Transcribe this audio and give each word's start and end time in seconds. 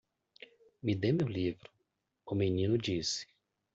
"Me 0.83 0.93
dê 0.95 1.11
meu 1.11 1.27
livro?" 1.27 1.69
o 2.25 2.33
menino 2.33 2.75
disse. 2.75 3.27